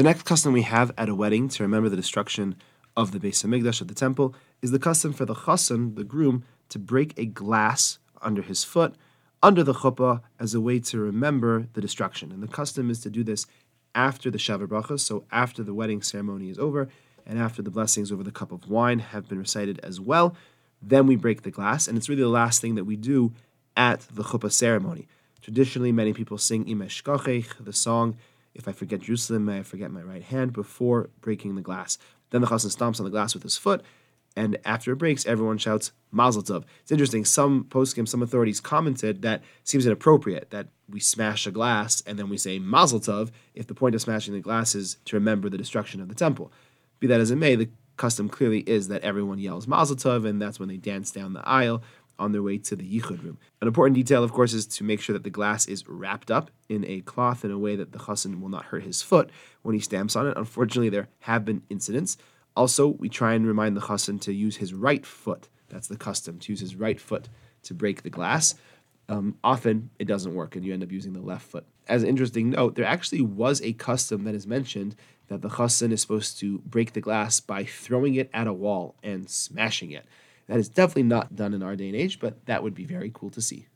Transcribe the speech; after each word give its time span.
The 0.00 0.04
next 0.04 0.22
custom 0.22 0.54
we 0.54 0.62
have 0.62 0.92
at 0.96 1.10
a 1.10 1.14
wedding 1.14 1.50
to 1.50 1.62
remember 1.62 1.90
the 1.90 1.96
destruction 1.96 2.56
of 2.96 3.12
the 3.12 3.20
Beis 3.20 3.44
Hamikdash 3.44 3.82
of 3.82 3.88
the 3.88 3.94
temple 3.94 4.34
is 4.62 4.70
the 4.70 4.78
custom 4.78 5.12
for 5.12 5.26
the 5.26 5.34
chassan, 5.34 5.94
the 5.94 6.04
groom, 6.04 6.42
to 6.70 6.78
break 6.78 7.12
a 7.18 7.26
glass 7.26 7.98
under 8.22 8.40
his 8.40 8.64
foot, 8.64 8.94
under 9.42 9.62
the 9.62 9.74
chuppah, 9.74 10.22
as 10.38 10.54
a 10.54 10.60
way 10.62 10.78
to 10.80 10.98
remember 10.98 11.66
the 11.74 11.82
destruction. 11.82 12.32
And 12.32 12.42
the 12.42 12.48
custom 12.48 12.88
is 12.88 13.00
to 13.00 13.10
do 13.10 13.22
this 13.22 13.44
after 13.94 14.30
the 14.30 14.38
Sheva 14.38 14.66
Brachas, 14.66 15.00
so 15.00 15.24
after 15.30 15.62
the 15.62 15.74
wedding 15.74 16.00
ceremony 16.00 16.48
is 16.48 16.58
over, 16.58 16.88
and 17.26 17.38
after 17.38 17.60
the 17.60 17.70
blessings 17.70 18.10
over 18.10 18.22
the 18.22 18.32
cup 18.32 18.52
of 18.52 18.70
wine 18.70 19.00
have 19.00 19.28
been 19.28 19.38
recited 19.38 19.80
as 19.80 20.00
well. 20.00 20.34
Then 20.80 21.06
we 21.06 21.16
break 21.16 21.42
the 21.42 21.50
glass, 21.50 21.86
and 21.86 21.98
it's 21.98 22.08
really 22.08 22.22
the 22.22 22.28
last 22.28 22.62
thing 22.62 22.74
that 22.76 22.84
we 22.84 22.96
do 22.96 23.34
at 23.76 24.00
the 24.10 24.22
chuppah 24.22 24.50
ceremony. 24.50 25.08
Traditionally, 25.42 25.92
many 25.92 26.14
people 26.14 26.38
sing 26.38 26.64
Imesh 26.64 27.54
the 27.62 27.72
song, 27.74 28.16
If 28.54 28.68
I 28.68 28.72
Forget 28.72 29.00
Jerusalem, 29.00 29.44
May 29.44 29.60
I 29.60 29.62
Forget 29.62 29.90
My 29.90 30.02
Right 30.02 30.22
Hand, 30.22 30.52
before 30.52 31.10
breaking 31.20 31.54
the 31.54 31.62
glass. 31.62 31.98
Then 32.30 32.40
the 32.40 32.46
chassan 32.46 32.74
stomps 32.74 33.00
on 33.00 33.04
the 33.04 33.10
glass 33.10 33.34
with 33.34 33.42
his 33.42 33.56
foot, 33.56 33.82
and 34.36 34.58
after 34.64 34.92
it 34.92 34.96
breaks, 34.96 35.26
everyone 35.26 35.58
shouts 35.58 35.92
Mazel 36.12 36.42
Tov. 36.42 36.64
It's 36.82 36.92
interesting. 36.92 37.24
Some 37.24 37.64
poskim, 37.64 38.06
some 38.06 38.22
authorities 38.22 38.60
commented 38.60 39.22
that 39.22 39.42
seems 39.64 39.86
inappropriate 39.86 40.50
that 40.50 40.68
we 40.88 41.00
smash 41.00 41.46
a 41.46 41.50
glass 41.50 42.02
and 42.06 42.18
then 42.18 42.28
we 42.28 42.36
say 42.36 42.58
Mazel 42.58 43.00
Tov 43.00 43.30
if 43.54 43.66
the 43.66 43.74
point 43.74 43.94
of 43.94 44.00
smashing 44.00 44.34
the 44.34 44.40
glass 44.40 44.74
is 44.74 44.96
to 45.06 45.16
remember 45.16 45.48
the 45.48 45.58
destruction 45.58 46.00
of 46.00 46.08
the 46.08 46.14
temple. 46.14 46.52
Be 47.00 47.06
that 47.06 47.20
as 47.20 47.30
it 47.30 47.36
may, 47.36 47.56
the 47.56 47.70
custom 47.96 48.28
clearly 48.28 48.60
is 48.60 48.88
that 48.88 49.02
everyone 49.02 49.38
yells 49.38 49.66
Mazel 49.66 49.96
Tov, 49.96 50.26
and 50.26 50.40
that's 50.40 50.58
when 50.58 50.68
they 50.68 50.76
dance 50.76 51.10
down 51.10 51.32
the 51.32 51.46
aisle 51.46 51.82
on 52.20 52.32
their 52.32 52.42
way 52.42 52.58
to 52.58 52.76
the 52.76 52.84
Yichud 52.84 53.24
room. 53.24 53.38
An 53.60 53.66
important 53.66 53.96
detail, 53.96 54.22
of 54.22 54.32
course, 54.32 54.52
is 54.52 54.66
to 54.66 54.84
make 54.84 55.00
sure 55.00 55.14
that 55.14 55.24
the 55.24 55.30
glass 55.30 55.66
is 55.66 55.88
wrapped 55.88 56.30
up 56.30 56.50
in 56.68 56.84
a 56.86 57.00
cloth 57.00 57.44
in 57.44 57.50
a 57.50 57.58
way 57.58 57.74
that 57.74 57.90
the 57.90 57.98
chassan 57.98 58.40
will 58.40 58.48
not 58.48 58.66
hurt 58.66 58.84
his 58.84 59.02
foot 59.02 59.30
when 59.62 59.74
he 59.74 59.80
stamps 59.80 60.14
on 60.14 60.28
it. 60.28 60.36
Unfortunately, 60.36 60.90
there 60.90 61.08
have 61.20 61.44
been 61.44 61.62
incidents 61.68 62.16
also, 62.56 62.88
we 62.88 63.08
try 63.08 63.34
and 63.34 63.46
remind 63.46 63.76
the 63.76 63.80
chassan 63.80 64.20
to 64.22 64.32
use 64.32 64.56
his 64.56 64.74
right 64.74 65.04
foot. 65.06 65.48
That's 65.68 65.88
the 65.88 65.96
custom, 65.96 66.38
to 66.40 66.52
use 66.52 66.60
his 66.60 66.76
right 66.76 67.00
foot 67.00 67.28
to 67.62 67.74
break 67.74 68.02
the 68.02 68.10
glass. 68.10 68.54
Um, 69.08 69.36
often 69.42 69.90
it 69.98 70.06
doesn't 70.06 70.34
work 70.34 70.56
and 70.56 70.64
you 70.64 70.72
end 70.72 70.82
up 70.82 70.92
using 70.92 71.12
the 71.12 71.20
left 71.20 71.46
foot. 71.46 71.66
As 71.88 72.02
an 72.02 72.08
interesting 72.08 72.50
note, 72.50 72.76
there 72.76 72.84
actually 72.84 73.22
was 73.22 73.60
a 73.62 73.72
custom 73.72 74.24
that 74.24 74.34
is 74.34 74.46
mentioned 74.46 74.94
that 75.28 75.42
the 75.42 75.48
chassan 75.48 75.92
is 75.92 76.00
supposed 76.00 76.38
to 76.40 76.58
break 76.58 76.92
the 76.92 77.00
glass 77.00 77.40
by 77.40 77.64
throwing 77.64 78.14
it 78.14 78.30
at 78.32 78.46
a 78.46 78.52
wall 78.52 78.94
and 79.02 79.28
smashing 79.28 79.90
it. 79.90 80.06
That 80.50 80.58
is 80.58 80.68
definitely 80.68 81.04
not 81.04 81.36
done 81.36 81.54
in 81.54 81.62
our 81.62 81.76
day 81.76 81.86
and 81.86 81.94
age, 81.94 82.18
but 82.18 82.44
that 82.46 82.64
would 82.64 82.74
be 82.74 82.84
very 82.84 83.12
cool 83.14 83.30
to 83.30 83.40
see. 83.40 83.68